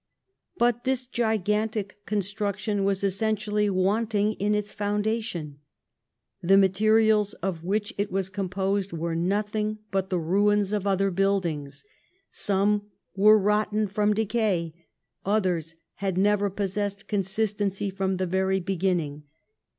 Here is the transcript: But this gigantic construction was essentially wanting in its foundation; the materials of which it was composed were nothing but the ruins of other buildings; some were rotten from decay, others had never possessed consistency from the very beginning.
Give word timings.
But 0.57 0.83
this 0.83 1.05
gigantic 1.05 2.03
construction 2.07 2.83
was 2.83 3.03
essentially 3.03 3.69
wanting 3.69 4.33
in 4.33 4.55
its 4.55 4.73
foundation; 4.73 5.59
the 6.41 6.57
materials 6.57 7.33
of 7.35 7.63
which 7.63 7.93
it 7.99 8.11
was 8.11 8.27
composed 8.27 8.93
were 8.93 9.13
nothing 9.15 9.77
but 9.91 10.09
the 10.09 10.17
ruins 10.17 10.73
of 10.73 10.87
other 10.87 11.11
buildings; 11.11 11.85
some 12.31 12.87
were 13.15 13.37
rotten 13.37 13.87
from 13.87 14.15
decay, 14.15 14.73
others 15.23 15.75
had 15.97 16.17
never 16.17 16.49
possessed 16.49 17.07
consistency 17.07 17.91
from 17.91 18.17
the 18.17 18.25
very 18.25 18.59
beginning. 18.59 19.25